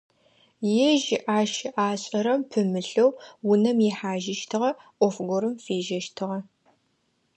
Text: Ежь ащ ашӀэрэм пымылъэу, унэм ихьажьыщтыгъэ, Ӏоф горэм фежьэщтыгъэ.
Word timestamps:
Ежь 0.91 1.09
ащ 1.39 1.53
ашӀэрэм 1.87 2.41
пымылъэу, 2.49 3.09
унэм 3.51 3.77
ихьажьыщтыгъэ, 3.87 4.71
Ӏоф 4.97 5.15
горэм 5.27 5.55
фежьэщтыгъэ. 5.63 6.39